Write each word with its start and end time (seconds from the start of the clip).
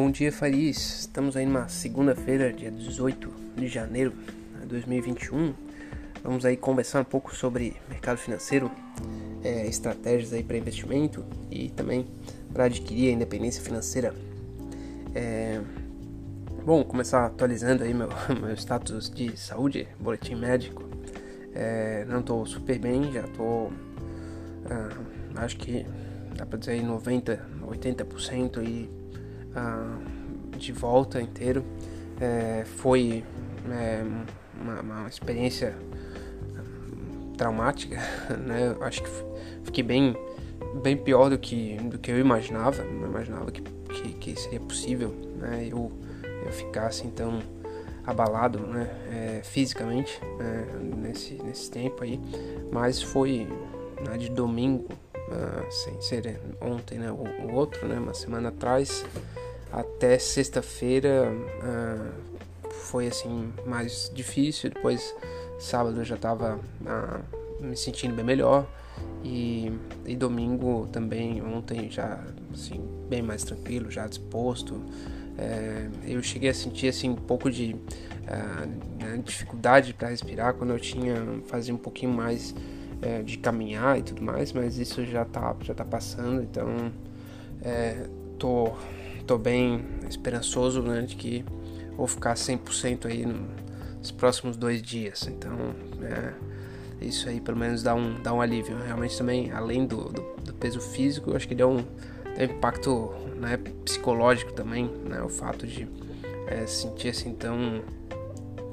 Bom 0.00 0.12
dia, 0.12 0.30
Faris. 0.30 1.00
Estamos 1.00 1.36
aí 1.36 1.44
numa 1.44 1.66
segunda-feira, 1.68 2.52
dia 2.52 2.70
18 2.70 3.32
de 3.56 3.66
janeiro 3.66 4.12
de 4.60 4.66
2021. 4.66 5.52
Vamos 6.22 6.44
aí 6.44 6.56
conversar 6.56 7.00
um 7.00 7.04
pouco 7.04 7.34
sobre 7.34 7.74
mercado 7.88 8.16
financeiro, 8.16 8.70
é, 9.42 9.66
estratégias 9.66 10.32
aí 10.32 10.44
para 10.44 10.56
investimento 10.56 11.24
e 11.50 11.70
também 11.70 12.06
para 12.52 12.66
adquirir 12.66 13.10
a 13.10 13.12
independência 13.12 13.60
financeira. 13.60 14.14
É, 15.16 15.60
bom, 16.64 16.84
começar 16.84 17.26
atualizando 17.26 17.82
aí 17.82 17.92
meu, 17.92 18.08
meu 18.40 18.54
status 18.54 19.10
de 19.10 19.36
saúde, 19.36 19.88
boletim 19.98 20.36
médico. 20.36 20.84
É, 21.52 22.04
não 22.04 22.20
estou 22.20 22.46
super 22.46 22.78
bem, 22.78 23.12
já 23.12 23.22
estou, 23.22 23.72
ah, 24.70 25.42
acho 25.42 25.56
que 25.56 25.84
dá 26.36 26.46
para 26.46 26.56
dizer 26.56 26.70
aí 26.70 26.84
90, 26.84 27.44
80% 27.66 28.62
e 28.62 28.97
ah, 29.58 29.98
de 30.56 30.72
volta 30.72 31.20
inteiro. 31.20 31.64
É, 32.20 32.64
foi 32.64 33.24
é, 33.70 34.02
uma, 34.60 34.80
uma, 34.80 35.08
experiência 35.08 35.74
traumática, 37.36 37.96
né? 38.44 38.76
Acho 38.80 39.02
que 39.02 39.10
fiquei 39.62 39.84
bem, 39.84 40.16
bem 40.82 40.96
pior 40.96 41.30
do 41.30 41.38
que, 41.38 41.76
do 41.76 41.98
que 41.98 42.10
eu 42.10 42.18
imaginava. 42.18 42.82
Não 42.84 43.08
imaginava 43.08 43.50
que, 43.50 43.62
que, 43.62 44.12
que 44.14 44.40
seria 44.40 44.60
possível, 44.60 45.14
né? 45.38 45.68
Eu, 45.70 45.90
eu 46.44 46.52
ficasse 46.52 47.06
então 47.06 47.40
abalado, 48.04 48.58
né? 48.60 48.90
É, 49.10 49.40
fisicamente 49.44 50.20
né? 50.38 50.66
nesse, 50.96 51.34
nesse 51.42 51.70
tempo 51.70 52.02
aí, 52.02 52.20
mas 52.72 53.00
foi 53.00 53.46
né, 54.04 54.16
de 54.16 54.30
domingo, 54.30 54.86
uh, 55.14 55.70
sem 55.70 56.00
ser 56.00 56.40
ontem, 56.60 56.98
né? 56.98 57.12
O, 57.12 57.46
o 57.46 57.54
outro, 57.54 57.86
né? 57.86 57.98
Uma 57.98 58.14
semana 58.14 58.48
atrás 58.48 59.04
até 59.72 60.18
sexta-feira 60.18 61.30
uh, 61.32 62.70
foi 62.70 63.08
assim 63.08 63.52
mais 63.66 64.10
difícil. 64.14 64.70
Depois 64.70 65.14
sábado 65.58 66.00
eu 66.00 66.04
já 66.04 66.14
estava 66.14 66.56
uh, 66.56 67.64
me 67.64 67.76
sentindo 67.76 68.14
bem 68.14 68.24
melhor 68.24 68.66
e, 69.24 69.72
e, 70.06 70.16
domingo 70.16 70.88
também 70.92 71.42
ontem 71.42 71.90
já 71.90 72.24
assim 72.52 72.80
bem 73.08 73.22
mais 73.22 73.44
tranquilo, 73.44 73.90
já 73.90 74.06
disposto. 74.06 74.80
É, 75.36 75.88
eu 76.04 76.20
cheguei 76.20 76.50
a 76.50 76.54
sentir 76.54 76.88
assim 76.88 77.10
um 77.10 77.14
pouco 77.14 77.48
de 77.48 77.74
uh, 77.74 79.22
dificuldade 79.22 79.94
para 79.94 80.08
respirar 80.08 80.54
quando 80.54 80.70
eu 80.70 80.80
tinha 80.80 81.14
fazia 81.46 81.72
um 81.72 81.78
pouquinho 81.78 82.12
mais 82.12 82.54
é, 83.00 83.22
de 83.22 83.38
caminhar 83.38 83.98
e 83.98 84.02
tudo 84.02 84.22
mais, 84.22 84.52
mas 84.52 84.78
isso 84.78 85.04
já 85.04 85.24
tá 85.24 85.54
já 85.62 85.74
tá 85.74 85.84
passando, 85.84 86.42
então 86.42 86.92
é, 87.62 88.08
tô 88.38 88.72
tô 89.28 89.36
bem 89.36 89.84
esperançoso 90.08 90.80
né, 90.80 91.02
de 91.02 91.14
que 91.14 91.44
vou 91.94 92.06
ficar 92.06 92.32
100% 92.32 93.04
aí 93.04 93.26
nos 93.26 94.10
próximos 94.10 94.56
dois 94.56 94.80
dias. 94.80 95.28
Então, 95.28 95.52
é, 96.02 96.32
isso 97.04 97.28
aí 97.28 97.38
pelo 97.38 97.58
menos 97.58 97.82
dá 97.82 97.94
um, 97.94 98.20
dá 98.22 98.32
um 98.32 98.40
alívio. 98.40 98.78
Realmente 98.78 99.18
também, 99.18 99.52
além 99.52 99.86
do, 99.86 100.04
do, 100.04 100.22
do 100.44 100.54
peso 100.54 100.80
físico, 100.80 101.36
acho 101.36 101.46
que 101.46 101.54
deu 101.54 101.68
um, 101.68 101.84
deu 102.36 102.48
um 102.48 102.56
impacto 102.56 103.12
né, 103.36 103.58
psicológico 103.84 104.54
também, 104.54 104.90
né, 105.04 105.20
o 105.22 105.28
fato 105.28 105.66
de 105.66 105.86
é, 106.46 106.66
sentir 106.66 107.10
assim 107.10 107.34
tão 107.34 107.82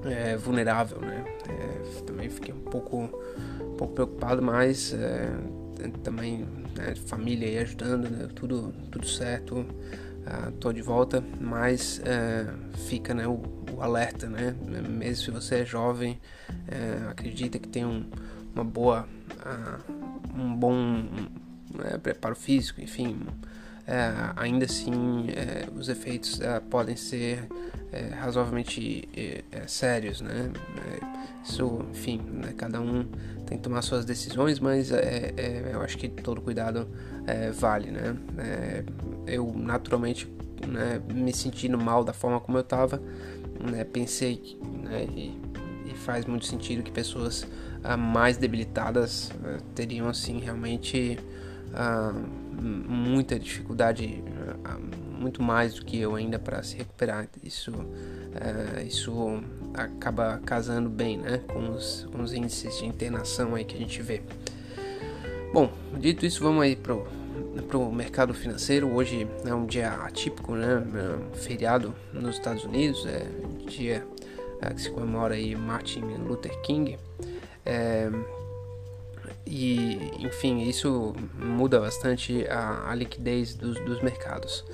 é, 0.05 0.37
vulnerável, 0.37 1.01
né. 1.01 1.25
É, 1.49 2.01
também 2.03 2.29
fiquei 2.29 2.53
um 2.53 2.61
pouco, 2.61 3.09
um 3.59 3.75
pouco 3.75 3.93
preocupado, 3.93 4.41
mas 4.41 4.93
é, 4.93 5.33
também 6.01 6.47
né, 6.77 6.95
família 7.07 7.45
aí 7.45 7.57
ajudando, 7.57 8.09
né, 8.09 8.29
tudo, 8.33 8.73
tudo 8.89 9.05
certo 9.05 9.65
estou 10.49 10.71
uh, 10.71 10.73
de 10.73 10.81
volta, 10.81 11.23
mas 11.39 11.99
uh, 11.99 12.77
fica 12.87 13.13
né, 13.13 13.27
o, 13.27 13.41
o, 13.71 13.81
alerta, 13.81 14.27
né? 14.27 14.55
Mesmo 14.89 15.23
se 15.23 15.31
você 15.31 15.55
é 15.61 15.65
jovem, 15.65 16.19
uh, 16.49 17.09
acredita 17.09 17.59
que 17.59 17.67
tem 17.67 17.85
um, 17.85 18.05
uma 18.53 18.63
boa, 18.63 19.07
ah, 19.43 19.79
um 20.33 20.55
bom 20.55 21.03
né, 21.73 21.97
preparo 22.01 22.35
físico, 22.35 22.81
enfim, 22.81 23.19
ainda 24.37 24.65
assim 24.65 25.27
os 25.75 25.89
efeitos 25.89 26.39
podem 26.69 26.95
ser 26.95 27.47
razoavelmente 28.17 29.07
sérios, 29.67 30.21
né? 30.21 30.51
isso, 31.43 31.85
enfim, 31.91 32.21
né, 32.31 32.53
cada 32.57 32.79
um 32.79 33.03
tem 33.45 33.57
que 33.57 33.63
tomar 33.63 33.81
suas 33.81 34.05
decisões, 34.05 34.57
mas 34.57 34.89
eu 34.91 35.81
acho 35.81 35.97
que 35.97 36.07
todo 36.07 36.41
cuidado 36.41 36.87
vale, 37.53 37.91
né? 37.91 38.15
eu 39.27 39.51
naturalmente 39.55 40.27
né, 40.67 41.01
me 41.13 41.33
sentindo 41.33 41.77
mal 41.77 42.03
da 42.03 42.13
forma 42.13 42.39
como 42.39 42.57
eu 42.57 42.61
estava, 42.61 43.01
né, 43.59 43.83
pensei 43.83 44.57
né, 44.83 45.05
e, 45.05 45.39
e, 45.85 45.93
faz 45.95 46.25
muito 46.25 46.45
sentido 46.45 46.83
que 46.83 46.91
pessoas 46.91 47.47
ah, 47.83 47.97
mais 47.97 48.37
debilitadas 48.37 49.31
ah, 49.43 49.57
teriam 49.73 50.07
assim 50.07 50.39
realmente 50.39 51.17
ah, 51.73 52.13
muita 52.61 53.39
dificuldade, 53.39 54.23
muito 55.19 55.41
mais 55.41 55.73
do 55.73 55.83
que 55.83 55.99
eu 55.99 56.15
ainda 56.15 56.39
para 56.39 56.61
se 56.63 56.77
recuperar. 56.77 57.27
Isso, 57.43 57.71
ah, 58.35 58.81
isso 58.81 59.43
acaba 59.73 60.39
casando 60.45 60.89
bem 60.89 61.17
né, 61.17 61.39
com, 61.47 61.71
os, 61.71 62.07
com 62.11 62.21
os 62.21 62.33
índices 62.33 62.77
de 62.77 62.85
internação 62.85 63.55
aí 63.55 63.65
que 63.65 63.75
a 63.75 63.79
gente 63.79 64.01
vê. 64.01 64.21
Bom, 65.55 65.71
dito 65.97 66.25
isso, 66.25 66.43
vamos 66.43 66.63
aí 66.63 66.75
pro 66.75 67.07
para 67.69 67.77
o 67.77 67.89
mercado 67.89 68.33
financeiro. 68.33 68.93
Hoje 68.93 69.25
é 69.45 69.53
um 69.53 69.65
dia 69.65 69.89
atípico, 69.89 70.53
né? 70.53 70.83
É 71.33 71.37
feriado 71.37 71.95
nos 72.11 72.35
Estados 72.35 72.65
Unidos, 72.65 73.05
é 73.05 73.25
dia 73.65 74.05
é, 74.61 74.73
que 74.73 74.81
se 74.81 74.89
comemora 74.89 75.35
aí 75.35 75.55
Martin 75.55 76.01
Luther 76.27 76.59
King. 76.59 76.99
É, 77.65 78.11
e, 79.45 80.11
enfim, 80.19 80.67
isso 80.67 81.15
muda 81.39 81.79
bastante 81.79 82.45
a, 82.49 82.91
a 82.91 82.93
liquidez 82.93 83.55
dos, 83.55 83.79
dos 83.79 84.01
mercados. 84.01 84.65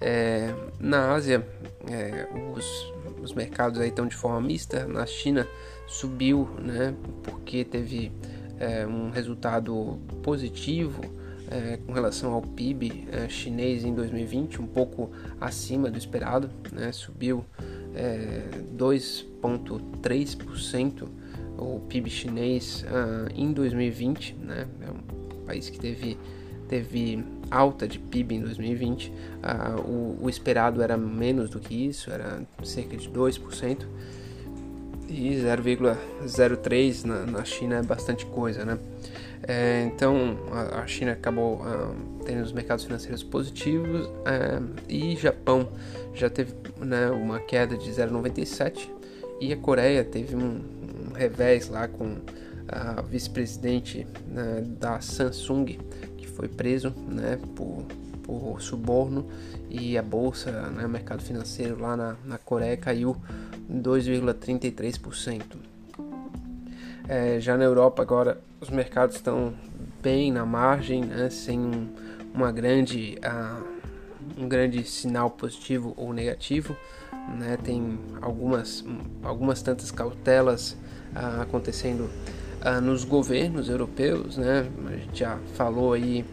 É, 0.00 0.54
na 0.78 1.12
Ásia, 1.12 1.46
é, 1.86 2.26
os, 2.56 2.94
os 3.22 3.34
mercados 3.34 3.78
aí 3.78 3.90
estão 3.90 4.06
de 4.06 4.16
forma 4.16 4.40
mista. 4.40 4.86
Na 4.86 5.04
China 5.04 5.46
subiu, 5.86 6.48
né? 6.58 6.94
Porque 7.24 7.62
teve 7.62 8.10
é, 8.60 8.86
um 8.86 9.10
resultado 9.10 9.98
positivo 10.22 11.02
é, 11.50 11.80
com 11.84 11.92
relação 11.92 12.32
ao 12.32 12.42
PIB 12.42 13.08
é, 13.10 13.28
chinês 13.28 13.84
em 13.84 13.92
2020, 13.92 14.62
um 14.62 14.66
pouco 14.66 15.10
acima 15.40 15.90
do 15.90 15.98
esperado, 15.98 16.48
né? 16.72 16.92
subiu 16.92 17.44
é, 17.94 18.44
2,3% 18.76 21.08
o 21.60 21.80
PIB 21.88 22.08
chinês 22.08 22.84
uh, 22.84 23.30
em 23.34 23.52
2020, 23.52 24.34
né? 24.34 24.66
é 24.80 24.90
um 24.90 25.44
país 25.44 25.68
que 25.68 25.78
teve, 25.78 26.18
teve 26.68 27.22
alta 27.50 27.86
de 27.86 27.98
PIB 27.98 28.36
em 28.36 28.40
2020, 28.40 29.08
uh, 29.08 29.80
o, 29.82 30.18
o 30.22 30.30
esperado 30.30 30.82
era 30.82 30.96
menos 30.96 31.50
do 31.50 31.60
que 31.60 31.86
isso, 31.86 32.10
era 32.10 32.42
cerca 32.64 32.96
de 32.96 33.08
2%. 33.10 33.84
E 35.10 35.34
0,03 35.34 37.04
na, 37.04 37.26
na 37.26 37.44
China 37.44 37.76
é 37.76 37.82
bastante 37.82 38.24
coisa, 38.26 38.64
né? 38.64 38.78
É, 39.42 39.90
então 39.92 40.38
a, 40.52 40.82
a, 40.82 40.86
China 40.86 41.12
acabou 41.12 41.62
ah, 41.64 41.92
tendo 42.24 42.42
os 42.42 42.52
mercados 42.52 42.84
financeiros 42.84 43.22
positivos 43.22 44.08
é, 44.24 44.60
e 44.88 45.16
Japão 45.16 45.68
já 46.14 46.28
teve 46.28 46.54
né, 46.78 47.10
uma 47.10 47.40
queda 47.40 47.76
de 47.76 47.90
0,97 47.90 48.88
e 49.40 49.52
a 49.52 49.56
Coreia 49.56 50.04
teve 50.04 50.36
um, 50.36 50.60
um 51.08 51.12
revés 51.14 51.68
lá 51.68 51.88
com 51.88 52.18
a 52.68 53.00
vice-presidente 53.00 54.06
né, 54.28 54.62
da 54.78 55.00
Samsung 55.00 55.78
que 56.18 56.28
foi 56.28 56.46
preso 56.46 56.94
né, 57.08 57.38
por, 57.56 57.86
por 58.22 58.60
suborno 58.60 59.26
e 59.70 59.96
a 59.96 60.02
bolsa, 60.02 60.52
né, 60.70 60.84
o 60.84 60.88
mercado 60.88 61.22
financeiro 61.22 61.80
lá 61.80 61.96
na, 61.96 62.16
na 62.24 62.38
Coreia 62.38 62.76
caiu 62.76 63.16
2,33%. 63.70 65.42
É, 67.08 67.40
já 67.40 67.56
na 67.56 67.64
Europa 67.64 68.02
agora 68.02 68.40
os 68.60 68.70
mercados 68.70 69.16
estão 69.16 69.54
bem 70.02 70.30
na 70.30 70.44
margem, 70.44 71.04
né, 71.04 71.28
sem 71.30 71.58
um, 71.58 71.88
uma 72.34 72.52
grande, 72.52 73.18
uh, 73.24 73.64
um 74.40 74.48
grande 74.48 74.84
sinal 74.84 75.30
positivo 75.30 75.94
ou 75.96 76.12
negativo. 76.12 76.76
Né, 77.38 77.58
tem 77.62 77.98
algumas, 78.20 78.84
algumas 79.22 79.62
tantas 79.62 79.90
cautelas 79.90 80.76
uh, 81.14 81.42
acontecendo 81.42 82.10
uh, 82.64 82.80
nos 82.80 83.04
governos 83.04 83.68
europeus. 83.68 84.36
Né, 84.36 84.68
a 84.86 84.96
gente 84.96 85.18
já 85.18 85.38
falou 85.54 85.92
aí 85.92 86.24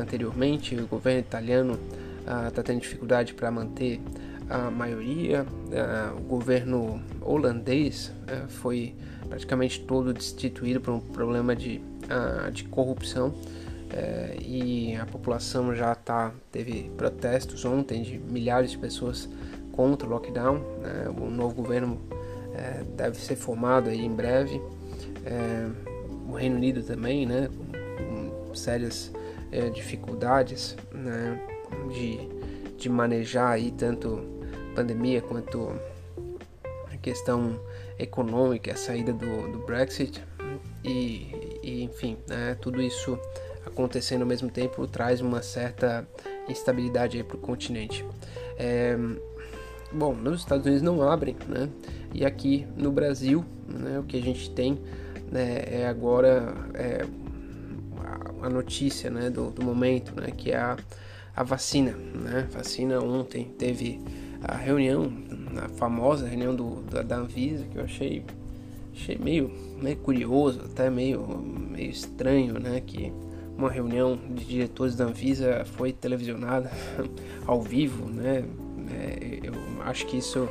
anteriormente, 0.00 0.76
o 0.76 0.86
governo 0.86 1.18
italiano 1.18 1.78
está 2.46 2.62
tendo 2.62 2.80
dificuldade 2.80 3.34
para 3.34 3.50
manter 3.50 4.00
a 4.48 4.70
maioria. 4.70 5.46
o 6.16 6.20
governo 6.22 7.02
holandês 7.20 8.12
foi 8.48 8.94
praticamente 9.28 9.80
todo 9.80 10.12
destituído 10.12 10.80
por 10.80 10.94
um 10.94 11.00
problema 11.00 11.54
de, 11.54 11.80
de 12.52 12.64
corrupção 12.64 13.34
é, 13.90 14.36
e 14.40 14.96
a 14.96 15.06
população 15.06 15.74
já 15.74 15.94
tá 15.94 16.32
teve 16.52 16.90
protestos 16.96 17.64
ontem 17.64 18.02
de 18.02 18.18
milhares 18.18 18.70
de 18.70 18.78
pessoas 18.78 19.28
contra 19.72 20.06
o 20.06 20.10
lockdown. 20.10 20.58
Né? 20.80 21.08
O 21.16 21.30
novo 21.30 21.54
governo 21.54 21.98
é, 22.54 22.82
deve 22.96 23.16
ser 23.16 23.36
formado 23.36 23.88
aí 23.88 24.04
em 24.04 24.14
breve. 24.14 24.60
É, 25.24 25.68
o 26.28 26.32
Reino 26.32 26.56
Unido 26.56 26.82
também, 26.82 27.26
né? 27.26 27.48
Com, 27.96 28.54
sérias 28.54 29.12
é, 29.52 29.70
dificuldades 29.70 30.74
né? 30.92 31.40
de, 31.92 32.18
de 32.76 32.88
manejar 32.88 33.52
aí 33.52 33.70
tanto 33.70 34.37
pandemia 34.78 35.20
quanto 35.20 35.72
a 36.92 36.96
questão 36.98 37.60
econômica, 37.98 38.72
a 38.72 38.76
saída 38.76 39.12
do, 39.12 39.50
do 39.50 39.58
Brexit 39.66 40.22
e, 40.84 41.58
e 41.64 41.82
enfim, 41.82 42.16
né? 42.28 42.56
tudo 42.60 42.80
isso 42.80 43.18
acontecendo 43.66 44.22
ao 44.22 44.28
mesmo 44.28 44.48
tempo 44.48 44.86
traz 44.86 45.20
uma 45.20 45.42
certa 45.42 46.06
instabilidade 46.48 47.24
para 47.24 47.36
o 47.36 47.40
continente. 47.40 48.04
É, 48.56 48.96
bom, 49.90 50.14
nos 50.14 50.40
Estados 50.40 50.64
Unidos 50.64 50.82
não 50.82 51.02
abrem, 51.02 51.36
né? 51.48 51.68
E 52.14 52.24
aqui 52.24 52.64
no 52.76 52.92
Brasil, 52.92 53.44
né, 53.66 53.98
o 53.98 54.04
que 54.04 54.16
a 54.16 54.22
gente 54.22 54.48
tem 54.50 54.78
né, 55.30 55.64
é 55.66 55.88
agora 55.88 56.54
é, 56.74 57.04
a 58.42 58.48
notícia 58.48 59.10
né, 59.10 59.28
do, 59.28 59.50
do, 59.50 59.62
momento, 59.62 60.18
né, 60.18 60.30
que 60.34 60.52
é 60.52 60.56
a, 60.56 60.76
a 61.36 61.42
vacina. 61.42 61.92
Né? 61.92 62.48
Vacina 62.50 63.00
ontem 63.00 63.44
teve 63.58 64.00
a 64.42 64.56
reunião, 64.56 65.12
a 65.64 65.68
famosa 65.68 66.26
reunião 66.26 66.54
do, 66.54 66.82
da, 66.82 67.02
da 67.02 67.16
Anvisa, 67.16 67.64
que 67.64 67.78
eu 67.78 67.84
achei, 67.84 68.24
achei 68.92 69.18
meio, 69.18 69.50
meio 69.80 69.96
curioso, 69.96 70.60
até 70.64 70.88
meio, 70.88 71.26
meio 71.38 71.90
estranho, 71.90 72.58
né? 72.58 72.80
Que 72.84 73.12
uma 73.56 73.70
reunião 73.70 74.16
de 74.16 74.44
diretores 74.44 74.94
da 74.94 75.04
Anvisa 75.04 75.64
foi 75.64 75.92
televisionada 75.92 76.70
ao 77.46 77.60
vivo, 77.60 78.08
né? 78.08 78.44
É, 78.90 79.40
eu 79.42 79.52
acho 79.84 80.06
que 80.06 80.16
isso, 80.16 80.48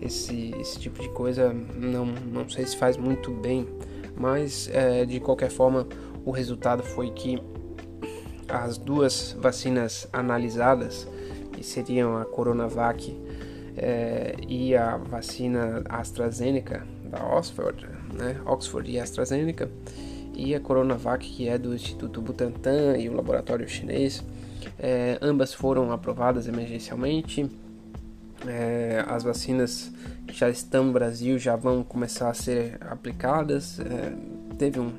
esse, 0.00 0.54
esse 0.60 0.78
tipo 0.78 1.02
de 1.02 1.08
coisa, 1.10 1.52
não, 1.52 2.06
não 2.06 2.48
sei 2.48 2.64
se 2.64 2.76
faz 2.76 2.96
muito 2.96 3.30
bem, 3.32 3.66
mas 4.16 4.70
é, 4.72 5.04
de 5.04 5.18
qualquer 5.20 5.50
forma, 5.50 5.86
o 6.24 6.30
resultado 6.30 6.82
foi 6.82 7.10
que 7.10 7.38
as 8.48 8.78
duas 8.78 9.36
vacinas 9.38 10.08
analisadas, 10.12 11.08
que 11.56 11.64
seriam 11.64 12.18
a 12.18 12.24
Coronavac 12.24 13.16
é, 13.76 14.34
e 14.46 14.76
a 14.76 14.96
vacina 14.96 15.82
AstraZeneca 15.88 16.86
da 17.04 17.24
Oxford, 17.24 17.86
né? 18.12 18.40
Oxford 18.44 18.90
e 18.90 19.00
AstraZeneca, 19.00 19.70
e 20.34 20.54
a 20.54 20.60
Coronavac, 20.60 21.26
que 21.26 21.48
é 21.48 21.56
do 21.56 21.74
Instituto 21.74 22.20
Butantan 22.20 22.96
e 22.98 23.08
o 23.08 23.14
laboratório 23.14 23.66
chinês. 23.68 24.22
É, 24.78 25.18
ambas 25.22 25.54
foram 25.54 25.90
aprovadas 25.92 26.46
emergencialmente. 26.46 27.50
É, 28.46 29.02
as 29.08 29.22
vacinas 29.22 29.90
que 30.26 30.34
já 30.34 30.50
estão 30.50 30.84
no 30.84 30.92
Brasil 30.92 31.38
já 31.38 31.56
vão 31.56 31.82
começar 31.82 32.28
a 32.28 32.34
ser 32.34 32.76
aplicadas. 32.82 33.80
É, 33.80 34.12
teve 34.58 34.78
um, 34.78 34.92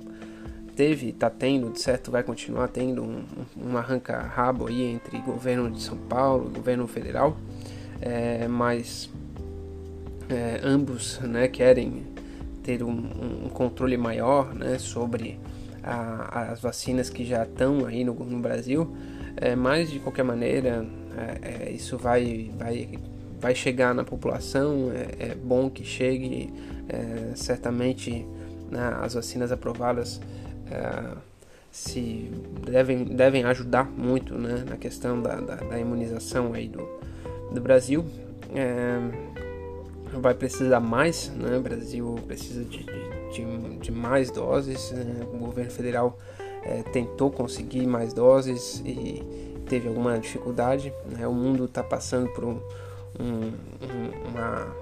teve, 0.77 1.09
está 1.09 1.27
tendo, 1.27 1.71
de 1.71 1.81
certo 1.81 2.11
vai 2.11 2.21
continuar 2.21 2.67
tendo 2.67 3.03
um, 3.03 3.23
um 3.57 3.75
arranca-rabo 3.75 4.67
aí 4.67 4.83
entre 4.83 5.17
governo 5.17 5.71
de 5.71 5.81
São 5.81 5.97
Paulo 5.97 6.51
governo 6.51 6.87
federal, 6.87 7.35
é, 7.99 8.47
mas 8.47 9.09
é, 10.29 10.61
ambos 10.63 11.19
né, 11.21 11.47
querem 11.47 12.03
ter 12.61 12.83
um, 12.83 13.45
um 13.45 13.49
controle 13.49 13.97
maior 13.97 14.53
né, 14.53 14.77
sobre 14.77 15.39
a, 15.83 16.51
as 16.51 16.61
vacinas 16.61 17.09
que 17.09 17.25
já 17.25 17.43
estão 17.43 17.83
aí 17.87 18.03
no, 18.03 18.13
no 18.13 18.39
Brasil, 18.39 18.95
é, 19.35 19.55
mas 19.55 19.89
de 19.89 19.99
qualquer 19.99 20.23
maneira 20.23 20.85
é, 21.17 21.69
é, 21.69 21.71
isso 21.71 21.97
vai, 21.97 22.51
vai, 22.55 22.99
vai 23.39 23.55
chegar 23.55 23.95
na 23.95 24.03
população, 24.03 24.91
é, 24.91 25.31
é 25.31 25.35
bom 25.35 25.71
que 25.71 25.83
chegue, 25.83 26.53
é, 26.87 27.35
certamente 27.35 28.27
né, 28.69 28.95
as 29.01 29.15
vacinas 29.15 29.51
aprovadas 29.51 30.21
se 31.71 32.31
devem, 32.65 33.03
devem 33.03 33.43
ajudar 33.43 33.85
muito 33.85 34.33
né, 34.33 34.63
na 34.67 34.77
questão 34.77 35.21
da, 35.21 35.35
da, 35.35 35.55
da 35.55 35.79
imunização 35.79 36.53
aí 36.53 36.67
do, 36.67 36.87
do 37.53 37.61
Brasil. 37.61 38.03
É, 38.55 38.99
vai 40.19 40.33
precisar 40.33 40.79
mais, 40.79 41.29
né? 41.29 41.57
O 41.57 41.61
Brasil 41.61 42.15
precisa 42.25 42.63
de, 42.63 42.85
de, 43.31 43.77
de 43.79 43.91
mais 43.91 44.31
doses. 44.31 44.91
Né? 44.91 45.27
O 45.33 45.37
governo 45.37 45.71
federal 45.71 46.17
é, 46.63 46.83
tentou 46.83 47.29
conseguir 47.29 47.85
mais 47.85 48.13
doses 48.13 48.81
e 48.85 49.23
teve 49.69 49.87
alguma 49.87 50.17
dificuldade. 50.17 50.93
Né? 51.05 51.27
O 51.27 51.33
mundo 51.33 51.65
está 51.65 51.83
passando 51.83 52.29
por 52.29 52.43
um, 52.45 52.59
um, 53.19 53.51
uma, 54.29 54.75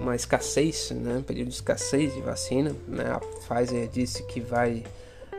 uma 0.00 0.16
escassez, 0.16 0.90
né? 0.90 1.18
um 1.18 1.22
período 1.22 1.48
de 1.48 1.54
escassez 1.54 2.14
de 2.14 2.20
vacina. 2.20 2.74
Né? 2.88 3.04
A 3.10 3.20
Pfizer 3.20 3.88
disse 3.88 4.22
que 4.24 4.40
vai 4.40 4.82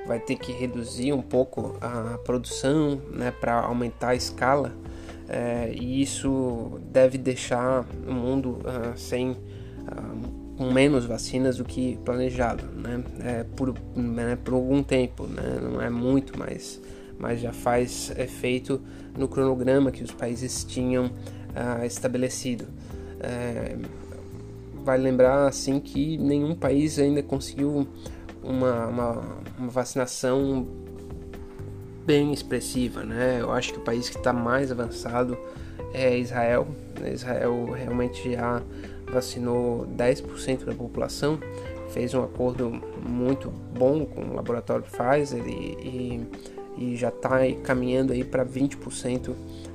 vai 0.05 0.19
ter 0.19 0.35
que 0.35 0.51
reduzir 0.51 1.13
um 1.13 1.21
pouco 1.21 1.77
a 1.79 2.17
produção 2.25 2.99
né, 3.11 3.31
para 3.39 3.61
aumentar 3.61 4.09
a 4.09 4.15
escala 4.15 4.73
é, 5.33 5.71
e 5.73 6.01
isso 6.01 6.79
deve 6.91 7.17
deixar 7.17 7.85
o 8.05 8.11
mundo 8.11 8.59
uh, 8.65 8.97
sem 8.97 9.31
uh, 9.31 10.73
menos 10.73 11.05
vacinas 11.05 11.55
do 11.55 11.63
que 11.63 11.97
planejado, 12.03 12.65
né? 12.65 13.01
É, 13.23 13.43
por, 13.55 13.73
né, 13.95 14.37
por 14.43 14.53
algum 14.53 14.83
tempo, 14.83 15.25
né? 15.25 15.57
não 15.61 15.81
é 15.81 15.89
muito, 15.89 16.37
mas, 16.37 16.81
mas 17.17 17.39
já 17.39 17.53
faz 17.53 18.11
efeito 18.17 18.81
no 19.17 19.29
cronograma 19.29 19.89
que 19.89 20.03
os 20.03 20.11
países 20.11 20.65
tinham 20.65 21.05
uh, 21.05 21.85
estabelecido. 21.85 22.65
É, 23.21 23.77
vai 24.83 24.97
lembrar 24.97 25.47
assim 25.47 25.79
que 25.79 26.17
nenhum 26.17 26.55
país 26.55 26.99
ainda 26.99 27.21
conseguiu 27.23 27.87
uma, 28.43 28.87
uma, 28.87 29.21
uma 29.57 29.69
vacinação 29.69 30.67
bem 32.05 32.33
expressiva, 32.33 33.03
né? 33.03 33.37
Eu 33.39 33.51
acho 33.51 33.73
que 33.73 33.79
o 33.79 33.83
país 33.83 34.09
que 34.09 34.17
está 34.17 34.33
mais 34.33 34.71
avançado 34.71 35.37
é 35.93 36.17
Israel. 36.17 36.67
Israel 37.11 37.71
realmente 37.71 38.33
já 38.33 38.61
vacinou 39.11 39.85
10% 39.97 40.65
da 40.65 40.73
população, 40.73 41.39
fez 41.89 42.13
um 42.13 42.23
acordo 42.23 42.81
muito 43.05 43.49
bom 43.49 44.05
com 44.05 44.21
o 44.21 44.35
laboratório 44.35 44.83
Pfizer 44.83 45.43
e, 45.45 46.27
e, 46.77 46.93
e 46.93 46.95
já 46.95 47.09
está 47.09 47.39
caminhando 47.63 48.13
aí 48.13 48.23
para 48.23 48.45
20% 48.45 49.33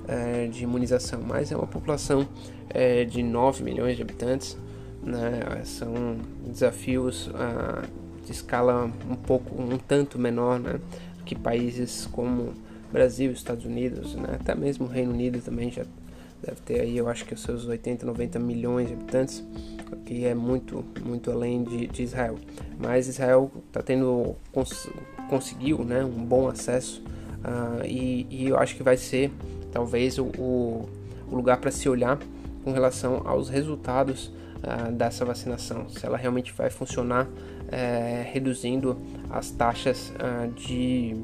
é, 0.08 0.46
de 0.46 0.64
imunização. 0.64 1.20
Mas 1.22 1.52
é 1.52 1.56
uma 1.56 1.66
população 1.66 2.26
é, 2.70 3.04
de 3.04 3.22
9 3.22 3.62
milhões 3.62 3.96
de 3.96 4.02
habitantes, 4.02 4.56
né? 5.06 5.62
São 5.64 6.18
desafios 6.44 7.30
ah, 7.34 7.82
de 8.24 8.32
escala 8.32 8.90
um 9.08 9.14
pouco, 9.14 9.60
um 9.60 9.78
tanto 9.78 10.18
menor, 10.18 10.58
né? 10.58 10.80
que 11.24 11.34
países 11.34 12.06
como 12.12 12.52
Brasil, 12.92 13.32
Estados 13.32 13.64
Unidos, 13.64 14.14
né? 14.14 14.36
até 14.40 14.54
mesmo 14.54 14.86
o 14.86 14.88
Reino 14.88 15.12
Unido 15.12 15.40
também 15.40 15.70
já 15.70 15.84
deve 16.42 16.60
ter 16.60 16.80
aí, 16.80 16.96
eu 16.96 17.08
acho 17.08 17.24
que 17.24 17.34
os 17.34 17.42
seus 17.42 17.66
80, 17.66 18.04
90 18.04 18.38
milhões 18.38 18.88
de 18.88 18.94
habitantes, 18.94 19.42
que 20.04 20.24
é 20.24 20.34
muito, 20.34 20.84
muito 21.04 21.30
além 21.30 21.64
de, 21.64 21.86
de 21.86 22.02
Israel. 22.02 22.36
Mas 22.78 23.08
Israel 23.08 23.50
está 23.66 23.82
tendo, 23.82 24.36
cons, 24.52 24.88
conseguiu, 25.28 25.84
né, 25.84 26.04
um 26.04 26.24
bom 26.24 26.48
acesso 26.48 27.02
uh, 27.40 27.84
e, 27.84 28.26
e, 28.30 28.48
eu 28.48 28.58
acho 28.58 28.76
que 28.76 28.82
vai 28.82 28.96
ser 28.96 29.32
talvez 29.72 30.18
o, 30.18 30.26
o, 30.26 30.88
lugar 31.30 31.58
para 31.58 31.70
se 31.70 31.88
olhar 31.88 32.18
com 32.62 32.72
relação 32.72 33.22
aos 33.24 33.48
resultados 33.48 34.32
dessa 34.94 35.24
vacinação, 35.24 35.88
se 35.88 36.04
ela 36.04 36.16
realmente 36.16 36.52
vai 36.52 36.70
funcionar 36.70 37.28
é, 37.68 38.28
reduzindo 38.32 38.96
as 39.30 39.50
taxas 39.50 40.12
uh, 40.16 40.52
de, 40.52 41.16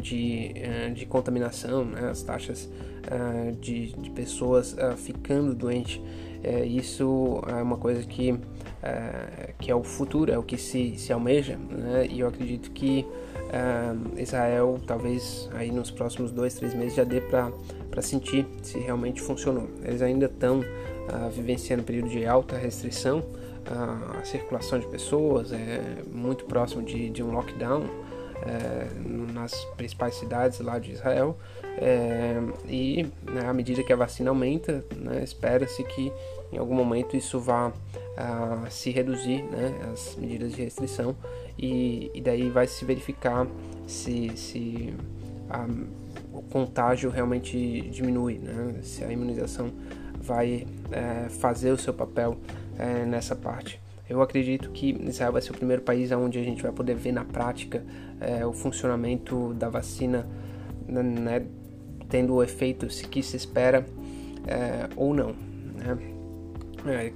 de, 0.00 0.54
uh, 0.56 0.94
de 0.94 1.06
contaminação, 1.06 1.84
né, 1.84 2.08
as 2.10 2.22
taxas 2.22 2.64
uh, 2.64 3.52
de, 3.56 3.92
de 3.92 4.10
pessoas 4.10 4.76
ficando 4.96 5.54
doentes. 5.54 6.00
É, 6.42 6.64
isso 6.64 7.42
é 7.48 7.60
uma 7.60 7.76
coisa 7.76 8.04
que, 8.04 8.38
que 9.58 9.68
é 9.68 9.74
o 9.74 9.82
futuro, 9.82 10.30
é 10.30 10.38
o 10.38 10.44
que 10.44 10.56
se, 10.56 10.96
se 10.96 11.12
almeja, 11.12 11.56
né, 11.56 12.06
e 12.08 12.20
eu 12.20 12.28
acredito 12.28 12.70
que 12.70 13.04
Israel 14.16 14.78
talvez 14.86 15.48
aí 15.54 15.72
nos 15.72 15.90
próximos 15.90 16.30
dois, 16.30 16.54
três 16.54 16.72
meses 16.72 16.94
já 16.94 17.02
dê 17.02 17.20
para 17.20 18.02
sentir 18.02 18.46
se 18.62 18.78
realmente 18.78 19.20
funcionou. 19.20 19.68
Eles 19.82 20.02
ainda 20.02 20.26
estão 20.26 20.62
vivenciando 21.32 21.82
um 21.82 21.86
período 21.86 22.08
de 22.08 22.26
alta 22.26 22.56
restrição, 22.56 23.22
a, 23.66 24.24
circulação 24.24 24.78
de 24.78 24.86
pessoas, 24.86 25.52
é 25.52 26.02
muito 26.12 26.44
próximo 26.44 26.82
de, 26.82 27.10
de 27.10 27.22
um 27.22 27.32
lockdown 27.32 27.84
é, 28.42 28.88
nas 29.32 29.64
principais 29.76 30.14
cidades 30.14 30.60
lá 30.60 30.78
de 30.78 30.92
Israel. 30.92 31.36
É, 31.78 32.36
e 32.68 33.06
né, 33.22 33.46
à 33.46 33.52
medida 33.52 33.82
que 33.82 33.92
a 33.92 33.96
vacina 33.96 34.30
aumenta, 34.30 34.84
né, 34.96 35.22
espera-se 35.22 35.82
que 35.84 36.12
em 36.52 36.58
algum 36.58 36.74
momento 36.74 37.16
isso 37.16 37.40
vá 37.40 37.72
se 38.70 38.90
reduzir, 38.90 39.42
né, 39.42 39.74
as 39.92 40.16
medidas 40.16 40.52
de 40.52 40.62
restrição, 40.62 41.14
e, 41.58 42.10
e 42.14 42.20
daí 42.20 42.48
vai 42.48 42.66
se 42.66 42.82
verificar 42.84 43.46
se, 43.86 44.34
se 44.36 44.94
a, 45.50 45.66
o 46.32 46.42
contágio 46.42 47.10
realmente 47.10 47.82
diminui, 47.90 48.38
né? 48.38 48.80
se 48.82 49.04
a 49.04 49.10
imunização 49.10 49.70
vai 50.20 50.66
é, 50.90 51.28
fazer 51.28 51.70
o 51.70 51.78
seu 51.78 51.92
papel 51.92 52.36
é, 52.78 53.04
nessa 53.04 53.34
parte. 53.34 53.80
Eu 54.08 54.22
acredito 54.22 54.70
que 54.70 54.96
Israel 55.08 55.32
vai 55.32 55.42
ser 55.42 55.50
o 55.50 55.54
primeiro 55.54 55.82
país 55.82 56.12
onde 56.12 56.38
a 56.38 56.42
gente 56.42 56.62
vai 56.62 56.70
poder 56.70 56.94
ver 56.94 57.12
na 57.12 57.24
prática 57.24 57.84
é, 58.20 58.46
o 58.46 58.52
funcionamento 58.52 59.52
da 59.54 59.68
vacina, 59.68 60.26
né, 60.86 61.44
tendo 62.08 62.34
o 62.34 62.42
efeito 62.42 62.86
que 62.86 63.22
se 63.22 63.36
espera 63.36 63.84
é, 64.46 64.88
ou 64.94 65.12
não. 65.12 65.34
Né? 65.74 65.98
É, 66.86 67.12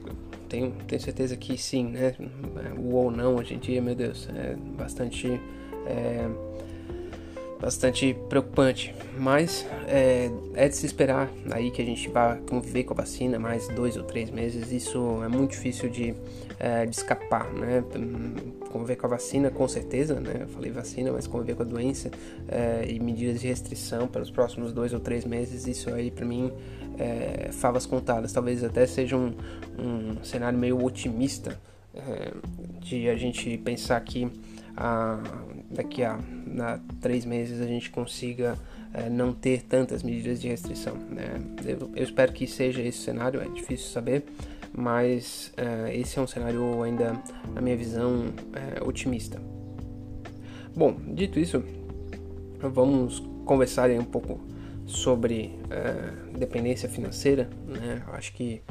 tenho, 0.48 0.72
tenho 0.88 1.00
certeza 1.00 1.36
que 1.36 1.56
sim, 1.56 1.84
né? 1.90 2.14
O 2.76 2.94
ou 2.96 3.10
não 3.10 3.36
hoje 3.36 3.54
em 3.54 3.58
dia, 3.58 3.80
meu 3.80 3.94
Deus, 3.94 4.28
é 4.34 4.56
bastante. 4.76 5.40
Bastante 7.60 8.16
preocupante, 8.28 8.94
mas 9.18 9.66
é, 9.86 10.30
é, 10.54 10.66
de 10.66 10.74
se 10.74 10.86
esperar 10.86 11.28
aí 11.50 11.70
que 11.70 11.82
a 11.82 11.84
gente 11.84 12.08
vá 12.08 12.36
conviver 12.48 12.84
com 12.84 12.94
a 12.94 12.96
vacina 12.96 13.38
mais 13.38 13.68
dois 13.68 13.98
ou 13.98 14.02
três 14.02 14.30
meses. 14.30 14.72
Isso 14.72 15.22
é 15.22 15.28
muito 15.28 15.50
difícil 15.50 15.90
de, 15.90 16.14
é, 16.58 16.86
de 16.86 16.96
escapar, 16.96 17.52
né? 17.52 17.84
Conviver 18.70 18.96
com 18.96 19.06
a 19.06 19.10
vacina, 19.10 19.50
com 19.50 19.68
certeza, 19.68 20.18
né? 20.18 20.38
Eu 20.40 20.48
falei 20.48 20.70
vacina, 20.70 21.12
mas 21.12 21.26
conviver 21.26 21.54
com 21.54 21.62
a 21.62 21.66
doença 21.66 22.10
é, 22.48 22.86
e 22.88 22.98
medidas 22.98 23.42
de 23.42 23.48
restrição 23.48 24.08
para 24.08 24.22
os 24.22 24.30
próximos 24.30 24.72
dois 24.72 24.94
ou 24.94 25.00
três 25.00 25.26
meses, 25.26 25.66
isso 25.66 25.92
aí 25.92 26.10
para 26.10 26.24
mim 26.24 26.50
é 26.98 27.52
favas 27.52 27.84
contadas. 27.84 28.32
Talvez 28.32 28.64
até 28.64 28.86
seja 28.86 29.16
um, 29.16 29.34
um 29.78 30.24
cenário 30.24 30.58
meio 30.58 30.82
otimista 30.82 31.60
é, 31.94 32.32
de 32.80 33.08
a 33.10 33.16
gente 33.16 33.58
pensar 33.58 34.00
que 34.00 34.30
a, 34.76 35.20
daqui 35.70 36.02
a, 36.02 36.18
a 36.60 36.78
três 37.00 37.24
meses 37.24 37.60
a 37.60 37.66
gente 37.66 37.90
consiga 37.90 38.56
é, 38.92 39.08
não 39.08 39.32
ter 39.32 39.62
tantas 39.62 40.02
medidas 40.02 40.40
de 40.40 40.48
restrição. 40.48 40.94
Né? 40.94 41.40
Eu, 41.64 41.90
eu, 41.94 42.04
espero 42.04 42.32
que 42.32 42.46
seja 42.46 42.82
esse 42.82 42.98
cenário, 42.98 43.40
é 43.40 43.48
difícil 43.48 43.88
saber, 43.88 44.24
mas 44.72 45.52
é, 45.56 45.96
esse 45.96 46.18
é 46.18 46.22
um 46.22 46.26
cenário 46.26 46.82
ainda, 46.82 47.20
na 47.54 47.60
minha 47.60 47.76
visão, 47.76 48.26
é, 48.52 48.82
otimista. 48.82 49.40
Bom, 50.74 50.96
dito 51.08 51.38
isso, 51.38 51.62
vamos 52.60 53.20
conversar 53.44 53.90
um 53.90 54.04
pouco 54.04 54.40
sobre 54.86 55.58
dependência 56.38 56.88
financeira. 56.88 57.50
Né? 57.66 58.02
Acho 58.12 58.32
que 58.32 58.62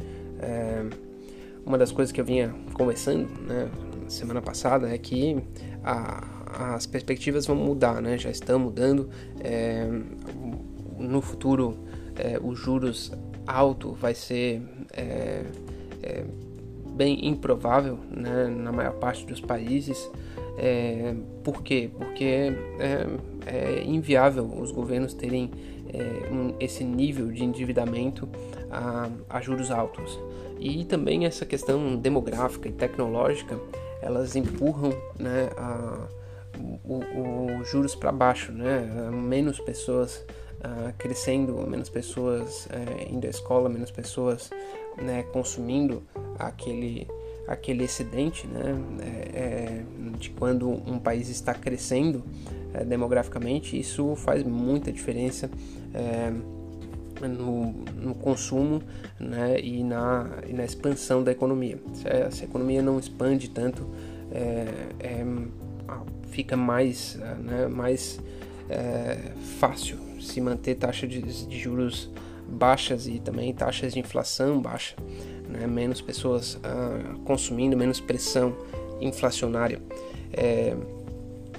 uma 1.65 1.77
das 1.77 1.91
coisas 1.91 2.12
que 2.12 2.22
eu 2.22 2.25
vinha 2.25 2.53
conversando 2.74 3.27
né, 3.41 3.69
semana 4.08 4.41
passada 4.41 4.93
é 4.93 4.98
que 4.98 5.38
a, 5.84 6.38
as 6.50 6.86
perspectivas 6.86 7.46
vão 7.46 7.56
mudar, 7.56 8.01
né? 8.01 8.18
já 8.18 8.29
estão 8.29 8.60
mudando. 8.60 9.10
É, 9.39 9.88
no 10.98 11.22
futuro, 11.22 11.77
é, 12.15 12.39
os 12.41 12.58
juros 12.58 13.12
alto 13.48 13.94
vai 13.94 14.13
ser 14.13 14.62
é, 14.91 15.44
é, 16.01 16.25
bem 16.96 17.27
improvável 17.27 18.00
né? 18.10 18.48
na 18.48 18.72
maior 18.72 18.94
parte 18.94 19.25
dos 19.25 19.39
países. 19.39 20.10
É, 20.58 21.15
por 21.44 21.63
quê? 21.63 21.89
Porque 21.98 22.53
é, 22.79 23.08
é 23.46 23.84
inviável 23.84 24.46
os 24.46 24.72
governos 24.72 25.13
terem 25.13 25.51
um, 26.32 26.53
esse 26.60 26.84
nível 26.84 27.32
de 27.32 27.44
endividamento 27.44 28.29
a, 28.70 29.10
a 29.29 29.41
juros 29.41 29.72
altos. 29.72 30.20
E 30.60 30.84
também 30.84 31.25
essa 31.25 31.46
questão 31.46 31.96
demográfica 31.96 32.68
e 32.68 32.72
tecnológica 32.72 33.58
elas 34.01 34.36
empurram 34.36 34.91
né, 35.18 35.50
a, 35.58 36.08
o, 36.84 37.60
o 37.60 37.63
juros 37.63 37.96
para 37.96 38.12
baixo, 38.12 38.51
né? 38.51 38.82
menos 39.12 39.60
pessoas 39.60 40.25
uh, 40.60 40.94
crescendo, 40.98 41.56
menos 41.68 41.89
pessoas 41.89 42.66
uh, 42.68 43.13
indo 43.13 43.25
à 43.25 43.30
escola, 43.30 43.70
menos 43.70 43.92
pessoas 43.92 44.50
né, 45.01 45.24
consumindo 45.32 46.04
aquele, 46.38 47.08
aquele 47.48 47.84
excedente 47.84 48.48
né, 48.48 48.75
é, 49.01 49.39
é, 49.39 49.84
de 50.18 50.30
quando 50.32 50.70
um 50.70 51.00
país 51.00 51.30
está 51.30 51.54
crescendo 51.54 52.24
é, 52.74 52.84
demograficamente, 52.84 53.80
isso 53.80 54.16
faz 54.16 54.44
muita 54.44 54.92
diferença 54.92 55.50
é, 55.94 56.32
no, 57.28 57.72
no, 57.96 58.16
consumo 58.16 58.82
né, 59.20 59.60
e, 59.60 59.84
na, 59.84 60.30
e 60.48 60.54
na 60.54 60.63
expansão 60.63 61.24
da 61.24 61.32
economia. 61.32 61.78
Se 61.94 62.08
a, 62.08 62.32
se 62.32 62.44
a 62.44 62.48
economia 62.48 62.82
não 62.82 62.98
expande 62.98 63.50
tanto, 63.50 63.86
é, 64.32 64.68
é, 65.00 65.25
fica 66.31 66.55
mais, 66.55 67.15
né, 67.15 67.67
mais 67.67 68.19
é, 68.69 69.31
fácil 69.59 69.98
se 70.21 70.39
manter 70.41 70.75
taxa 70.75 71.07
de, 71.07 71.21
de, 71.21 71.59
juros 71.59 72.09
baixas 72.48 73.07
e 73.07 73.19
também 73.19 73.53
taxas 73.53 73.93
de 73.93 74.00
inflação 74.00 74.62
baixa, 74.62 74.95
né, 75.48 75.65
menos 75.65 76.01
pessoas 76.01 76.55
uh, 76.55 77.19
consumindo, 77.19 77.75
menos 77.77 78.00
pressão 78.00 78.55
inflacionária. 79.00 79.81
É, 80.33 80.75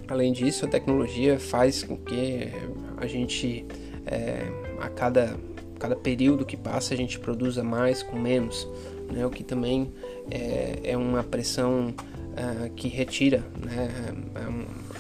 além 0.08 0.32
disso, 0.32 0.64
a 0.66 0.68
tecnologia 0.68 1.38
faz 1.38 1.82
com 1.82 1.96
que 1.96 2.48
a 2.96 3.06
gente 3.06 3.64
é, 4.06 4.46
a 4.80 4.88
cada 4.88 5.36
cada 5.80 5.96
período 5.96 6.44
que 6.44 6.58
passa 6.58 6.92
a 6.92 6.96
gente 6.96 7.18
produza 7.18 7.64
mais 7.64 8.02
com 8.02 8.18
menos, 8.18 8.68
né? 9.10 9.24
o 9.24 9.30
que 9.30 9.42
também 9.42 9.90
é, 10.30 10.78
é 10.84 10.96
uma 10.96 11.24
pressão 11.24 11.94
uh, 12.40 12.70
que 12.74 12.88
retira 12.88 13.44
né? 13.56 13.88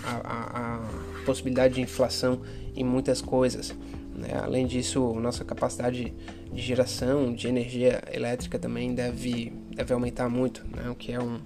a, 0.04 0.16
a, 0.16 0.76
a, 0.76 1.24
possibilidade 1.24 1.74
de 1.74 1.80
inflação 1.80 2.40
em 2.76 2.84
muitas 2.84 3.20
coisas. 3.20 3.74
Né? 4.14 4.28
Além 4.42 4.66
disso, 4.66 5.14
nossa 5.14 5.44
capacidade 5.44 6.12
de 6.52 6.60
geração 6.60 7.34
de 7.34 7.48
energia 7.48 8.02
elétrica 8.12 8.58
também 8.58 8.94
deve, 8.94 9.52
deve 9.74 9.92
aumentar 9.94 10.28
muito, 10.28 10.64
né? 10.74 10.90
o 10.90 10.94
que 10.94 11.12
é 11.12 11.20
um, 11.20 11.40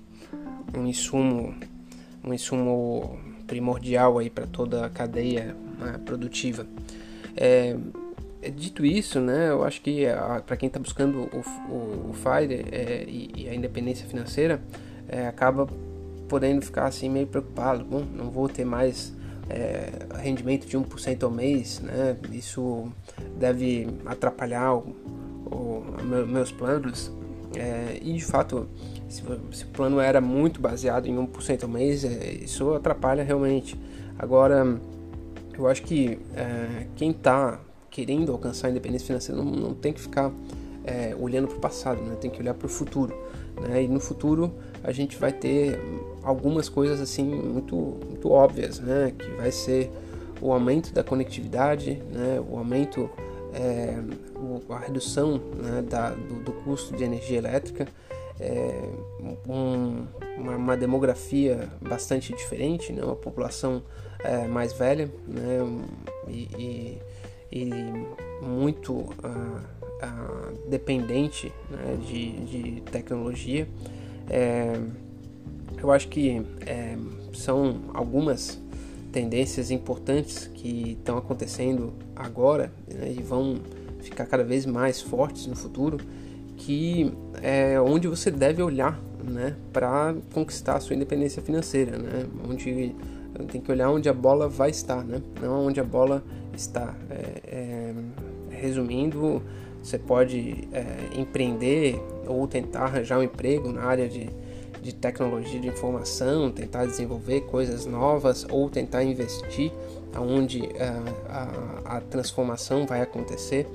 um 0.76 0.86
insumo 0.86 1.54
um 2.24 2.32
insumo 2.32 3.18
primordial 3.46 4.18
aí 4.18 4.30
para 4.30 4.46
toda 4.46 4.86
a 4.86 4.88
cadeia 4.88 5.54
né, 5.78 6.00
produtiva. 6.04 6.66
É, 7.36 7.76
dito 8.50 8.84
isso, 8.84 9.20
né, 9.20 9.50
eu 9.50 9.64
acho 9.64 9.80
que 9.82 10.04
para 10.46 10.56
quem 10.56 10.66
está 10.68 10.80
buscando 10.80 11.28
o, 11.32 11.72
o, 11.72 12.10
o 12.10 12.14
FIRE 12.14 12.64
é, 12.72 13.04
e, 13.06 13.30
e, 13.36 13.48
a 13.48 13.54
independência 13.54 14.06
financeira, 14.06 14.62
é, 15.08 15.26
acaba 15.26 15.66
podendo 16.28 16.62
ficar 16.62 16.86
assim 16.86 17.08
meio 17.08 17.26
preocupado. 17.26 17.84
Bom, 17.84 18.04
não 18.14 18.30
vou 18.30 18.48
ter 18.48 18.64
mais 18.64 19.12
é, 19.48 19.90
rendimento 20.18 20.66
de 20.66 20.76
1% 20.76 21.22
ao 21.22 21.30
mês, 21.30 21.80
né? 21.80 22.16
Isso 22.32 22.90
deve 23.38 23.88
atrapalhar 24.06 24.74
o, 24.74 24.94
o 25.46 26.26
meus 26.26 26.50
planos. 26.50 27.12
É, 27.56 27.98
e 28.02 28.14
de 28.14 28.24
fato, 28.24 28.66
se, 29.08 29.22
se, 29.52 29.64
o 29.64 29.68
plano 29.68 30.00
era 30.00 30.20
muito 30.20 30.60
baseado 30.60 31.06
em 31.06 31.14
1% 31.14 31.62
ao 31.62 31.68
mês, 31.68 32.04
é, 32.04 32.32
isso 32.32 32.74
atrapalha 32.74 33.22
realmente. 33.22 33.78
Agora, 34.18 34.80
eu 35.56 35.68
acho 35.68 35.82
que 35.82 36.18
quem 36.96 37.10
está 37.10 37.60
querendo 37.90 38.32
alcançar 38.32 38.68
a 38.68 38.70
independência 38.70 39.06
financeira 39.06 39.40
não, 39.40 39.50
não 39.50 39.74
tem 39.74 39.92
que 39.92 40.00
ficar 40.00 40.32
é, 40.84 41.16
olhando 41.18 41.48
para 41.48 41.56
o 41.56 41.60
passado, 41.60 42.02
né? 42.02 42.16
tem 42.20 42.30
que 42.30 42.40
olhar 42.40 42.54
para 42.54 42.66
o 42.66 42.68
futuro. 42.68 43.16
Né? 43.60 43.84
E 43.84 43.88
no 43.88 44.00
futuro 44.00 44.52
a 44.82 44.92
gente 44.92 45.16
vai 45.16 45.32
ter 45.32 45.78
algumas 46.22 46.68
coisas 46.68 47.00
assim 47.00 47.24
muito, 47.24 47.76
muito 47.76 48.30
óbvias, 48.30 48.78
né? 48.80 49.12
que 49.16 49.30
vai 49.32 49.50
ser 49.50 49.90
o 50.40 50.52
aumento 50.52 50.92
da 50.92 51.02
conectividade, 51.02 52.02
né? 52.10 52.42
o 52.48 52.58
aumento, 52.58 53.08
é, 53.52 53.96
a 54.68 54.78
redução 54.78 55.40
né? 55.56 55.82
da, 55.88 56.10
do, 56.10 56.42
do, 56.42 56.52
custo 56.52 56.96
de 56.96 57.04
energia 57.04 57.38
elétrica, 57.38 57.86
é, 58.40 58.82
um, 59.48 60.06
uma, 60.36 60.56
uma, 60.56 60.76
demografia 60.76 61.68
bastante 61.80 62.34
diferente, 62.34 62.92
né? 62.92 63.02
uma 63.02 63.16
população 63.16 63.82
é, 64.22 64.46
mais 64.48 64.72
velha 64.72 65.08
né? 65.28 65.60
e, 66.28 66.48
e 66.58 67.02
e 67.54 67.70
muito 68.42 68.92
uh, 68.92 69.62
uh, 70.02 70.68
dependente 70.68 71.52
né, 71.70 71.98
de, 72.06 72.32
de, 72.44 72.80
tecnologia. 72.82 73.68
É, 74.28 74.78
eu 75.80 75.90
acho 75.92 76.08
que 76.08 76.42
é, 76.66 76.96
são 77.32 77.82
algumas 77.92 78.60
tendências 79.12 79.70
importantes 79.70 80.50
que 80.54 80.92
estão 80.98 81.16
acontecendo 81.18 81.92
agora 82.16 82.72
né, 82.92 83.14
e 83.16 83.22
vão 83.22 83.56
ficar 84.00 84.26
cada 84.26 84.42
vez 84.42 84.66
mais 84.66 85.00
fortes 85.00 85.46
no 85.46 85.54
futuro, 85.54 85.98
que 86.56 87.12
é 87.42 87.80
onde 87.80 88.08
você 88.08 88.30
deve 88.30 88.62
olhar 88.62 89.00
né, 89.22 89.56
para 89.72 90.14
conquistar 90.32 90.76
a 90.76 90.80
sua 90.80 90.96
independência 90.96 91.42
financeira, 91.42 91.98
né, 91.98 92.26
onde 92.48 92.94
tem 93.50 93.60
que 93.60 93.70
olhar 93.70 93.90
onde 93.90 94.08
a 94.08 94.12
bola 94.12 94.48
vai 94.48 94.70
estar, 94.70 95.04
né, 95.04 95.20
não 95.40 95.66
onde 95.66 95.80
a 95.80 95.84
bola 95.84 96.22
está. 96.54 96.94
É, 97.10 97.40
é, 97.46 97.94
resumindo, 98.64 99.42
você 99.84 99.98
pode 99.98 100.66
é, 100.72 101.20
empreender 101.20 102.02
ou 102.26 102.48
tentar 102.48 102.84
arranjar 102.84 103.18
um 103.18 103.22
emprego 103.22 103.70
na 103.70 103.82
área 103.82 104.08
de, 104.08 104.30
de 104.82 104.94
tecnologia 104.94 105.60
de 105.60 105.68
informação, 105.68 106.50
tentar 106.50 106.86
desenvolver 106.86 107.42
coisas 107.42 107.84
novas 107.84 108.46
ou 108.50 108.70
tentar 108.70 109.04
investir 109.04 109.70
aonde 110.14 110.60
uh, 110.60 110.70
a, 111.28 111.96
a, 111.96 112.00
transformação 112.00 112.86
vai 112.86 113.02
acontecer, 113.02 113.66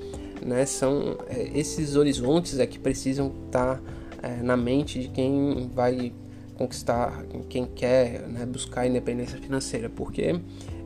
né? 0.42 0.66
São 0.66 1.18
é, 1.28 1.52
esses 1.54 1.96
horizontes 1.96 2.58
é 2.58 2.66
que 2.66 2.80
precisam 2.80 3.32
estar 3.46 3.80
é, 4.24 4.42
na 4.42 4.58
mente 4.58 5.02
de 5.02 5.10
quem 5.10 5.70
vai 5.76 6.12
conquistar, 6.56 7.24
quem 7.50 7.66
quer 7.66 8.22
né, 8.28 8.46
buscar 8.46 8.88
independência 8.88 9.38
financeira, 9.38 9.90
porque 9.90 10.40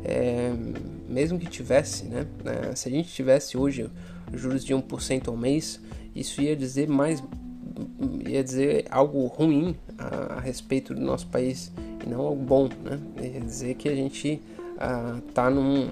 é, 0.04 0.52
mesmo 1.08 1.40
que 1.40 1.48
tivesse, 1.48 2.06
né, 2.06 2.28
né, 2.44 2.76
se 2.76 2.90
a 2.90 2.92
gente 2.92 3.10
tivesse 3.10 3.58
hoje 3.58 3.90
juros 4.34 4.64
de 4.64 4.74
1% 4.74 5.28
ao 5.28 5.38
mês, 5.38 5.80
isso 6.16 6.42
ia 6.42 6.56
dizer 6.56 6.88
mais 6.88 7.24
ia 8.28 8.44
dizer 8.44 8.86
algo 8.90 9.26
ruim 9.28 9.76
a, 9.98 10.36
a, 10.36 10.40
respeito 10.40 10.94
do 10.94 11.02
nosso 11.02 11.28
país 11.28 11.72
e 12.06 12.10
não 12.10 12.22
algo 12.22 12.44
bom, 12.44 12.70
né? 12.84 13.00
Ia 13.22 13.40
dizer 13.40 13.74
que 13.76 13.90
a 13.90 13.96
gente 13.96 14.42
está 15.28 15.50
num, 15.50 15.90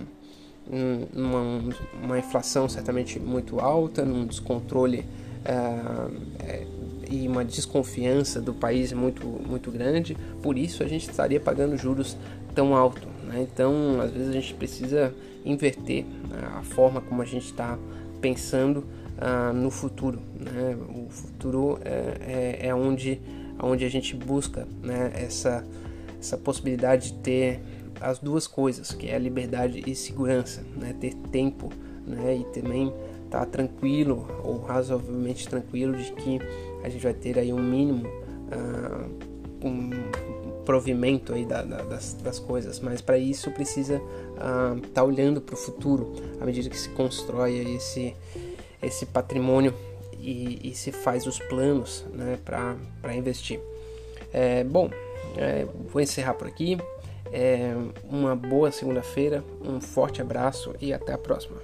numa 1.13 1.61
uma 2.03 2.19
inflação 2.19 2.67
certamente 2.69 3.19
muito 3.19 3.59
alta, 3.59 4.03
num 4.03 4.25
descontrole 4.25 4.99
uh, 4.99 6.11
é, 6.39 6.65
e 7.09 7.27
uma 7.27 7.43
desconfiança 7.43 8.39
do 8.41 8.53
país 8.53 8.93
muito 8.93 9.25
muito 9.25 9.71
grande. 9.71 10.15
Por 10.41 10.57
isso 10.57 10.83
a 10.83 10.87
gente 10.87 11.09
estaria 11.09 11.39
pagando 11.39 11.77
juros 11.77 12.17
tão 12.53 12.75
alto. 12.75 13.07
Né? 13.23 13.47
Então, 13.51 13.99
às 14.01 14.11
vezes 14.11 14.29
a 14.29 14.33
gente 14.33 14.53
precisa 14.53 15.13
inverter 15.45 16.05
né? 16.05 16.37
a 16.57 16.63
forma 16.63 17.01
como 17.01 17.21
a 17.21 17.25
gente 17.25 17.45
está 17.45 17.77
pensando 18.21 18.85
uh, 19.17 19.53
no 19.53 19.71
futuro. 19.71 20.21
Né? 20.39 20.77
O 20.89 21.09
futuro 21.09 21.79
é, 21.83 22.59
é, 22.61 22.67
é, 22.67 22.75
onde, 22.75 23.19
onde 23.61 23.83
a 23.83 23.89
gente 23.89 24.15
busca 24.15 24.67
né? 24.81 25.11
essa, 25.15 25.65
essa 26.19 26.37
possibilidade 26.37 27.11
de 27.11 27.17
ter 27.19 27.59
as 27.99 28.19
duas 28.19 28.47
coisas, 28.47 28.91
que 28.91 29.09
é 29.09 29.17
liberdade 29.17 29.83
e 29.85 29.95
segurança, 29.95 30.63
né? 30.75 30.95
ter 30.99 31.13
tempo 31.31 31.69
né? 32.05 32.37
e 32.37 32.43
também 32.45 32.93
estar 33.25 33.39
tá 33.39 33.45
tranquilo 33.45 34.27
ou 34.43 34.61
razoavelmente 34.61 35.47
tranquilo 35.47 35.95
de 35.95 36.11
que 36.13 36.39
a 36.83 36.89
gente 36.89 37.03
vai 37.03 37.13
ter 37.13 37.37
aí 37.37 37.51
um 37.51 37.61
mínimo, 37.61 38.07
uh, 38.07 39.67
um 39.67 39.89
provimento 40.65 41.33
aí 41.33 41.45
da, 41.45 41.61
da, 41.61 41.83
das, 41.83 42.13
das, 42.13 42.39
coisas, 42.39 42.79
mas 42.79 43.01
para 43.01 43.17
isso 43.17 43.51
precisa 43.51 44.01
estar 44.33 44.73
uh, 44.73 44.81
tá 44.93 45.03
olhando 45.03 45.41
para 45.41 45.55
o 45.55 45.57
futuro 45.57 46.13
à 46.39 46.45
medida 46.45 46.69
que 46.69 46.77
se 46.77 46.89
constrói 46.89 47.75
esse, 47.75 48.15
esse 48.81 49.05
patrimônio 49.05 49.73
e, 50.19 50.69
e 50.69 50.75
se 50.75 50.91
faz 50.91 51.25
os 51.25 51.39
planos 51.39 52.05
né, 52.13 52.37
para 52.43 53.15
investir. 53.15 53.59
É, 54.31 54.63
bom, 54.63 54.89
é, 55.37 55.65
vou 55.91 56.01
encerrar 56.01 56.35
por 56.35 56.47
aqui. 56.47 56.77
É, 57.33 57.73
uma 58.03 58.35
boa 58.35 58.71
segunda-feira, 58.71 59.43
um 59.63 59.79
forte 59.79 60.21
abraço 60.21 60.75
e 60.81 60.93
até 60.93 61.13
a 61.13 61.17
próxima. 61.17 61.57